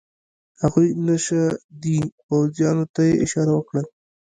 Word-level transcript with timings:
هغوی 0.61 0.87
نشه 1.05 1.41
دي، 1.81 1.97
پوځیانو 2.27 2.85
ته 2.95 3.01
یې 3.09 3.13
اشاره 3.25 3.51
وکړل. 3.55 3.85